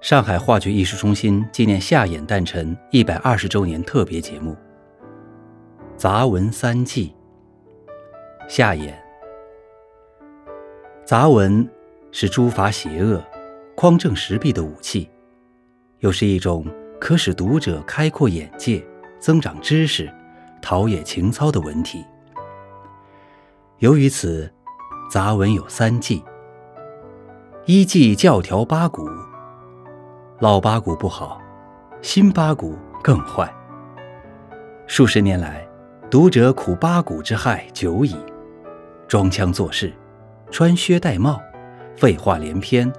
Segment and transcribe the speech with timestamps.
[0.00, 4.52] 上海话剧艺术中心纪念夏衍诞辰一百二十周年特别节目
[5.96, 7.14] 《杂文三记》。
[8.48, 8.92] 夏衍，
[11.04, 11.68] 杂文
[12.10, 13.22] 是诛伐邪恶、
[13.76, 15.08] 匡正时弊的武器，
[16.00, 16.66] 又是一种
[16.98, 18.84] 可使读者开阔眼界、
[19.20, 20.12] 增长知识、
[20.62, 22.04] 陶冶情操的文体。
[23.78, 24.52] 由于此，
[25.10, 26.22] 杂文有三忌：
[27.64, 29.08] 一忌教条八股。
[30.38, 31.40] 老八股不好，
[32.02, 33.52] 新八股更坏。
[34.86, 35.68] 数十年来，
[36.10, 38.16] 读者苦八股之害久矣，
[39.06, 39.92] 装腔作势，
[40.50, 41.40] 穿靴戴帽，
[41.96, 42.92] 废话连篇，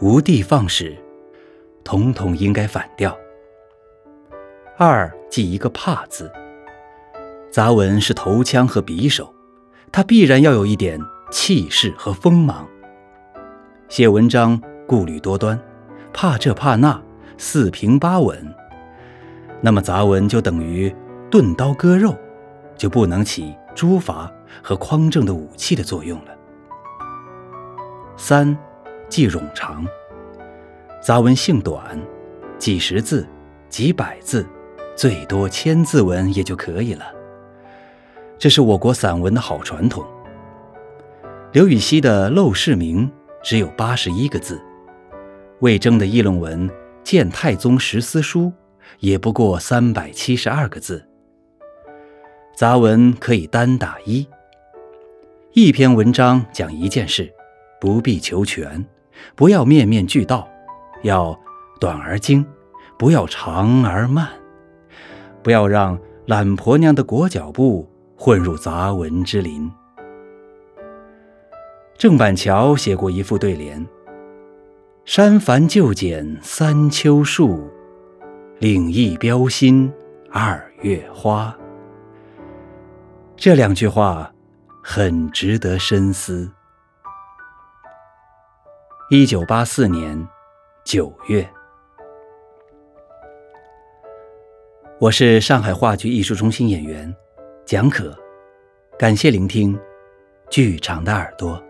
[0.00, 0.96] 无的放矢，
[1.84, 3.16] 统统应该反掉。
[4.78, 6.30] 二记一个怕字，
[7.56, 9.34] 杂文是头枪和匕首，
[9.90, 12.68] 它必然要有一点气势和锋芒。
[13.88, 15.58] 写文章顾虑多端。
[16.12, 17.00] 怕这怕那，
[17.38, 18.54] 四平八稳。
[19.62, 20.94] 那么杂文就等于
[21.30, 22.14] 钝刀割肉，
[22.76, 24.30] 就不能起诛伐
[24.62, 26.36] 和匡正的武器的作用了。
[28.18, 28.54] 三，
[29.08, 29.82] 记冗长。
[31.02, 31.98] 杂文性短，
[32.58, 33.26] 几十字、
[33.70, 34.46] 几百字，
[34.94, 37.15] 最多千字文也就可以了。
[38.38, 40.04] 这是我国散文的好传统。
[41.52, 43.08] 刘禹锡的《陋室铭》
[43.42, 44.60] 只有八十一个字。
[45.60, 46.68] 魏征的议论文
[47.02, 48.42] 《谏太宗十思书》
[49.00, 51.02] 也不过三百七十二个字。
[52.54, 54.26] 杂文可以单打一，
[55.52, 57.32] 一篇文章讲一件事，
[57.80, 58.84] 不必求全，
[59.34, 60.46] 不要面面俱到，
[61.02, 61.38] 要
[61.80, 62.44] 短而精，
[62.98, 64.28] 不要长而慢，
[65.42, 69.70] 不要让懒婆娘的裹脚布混入杂文之林。
[71.98, 73.86] 郑板桥写过一副对联。
[75.04, 77.70] 山繁就简三秋树，
[78.58, 79.92] 岭异标新
[80.32, 81.56] 二月花。
[83.36, 84.32] 这两句话
[84.82, 86.50] 很值得深思。
[89.10, 90.26] 一九八四年
[90.84, 91.48] 九月，
[94.98, 97.14] 我是上海话剧艺术中心演员
[97.66, 98.16] 蒋可，
[98.96, 99.76] 感谢聆听
[100.48, 101.60] 剧场的耳朵。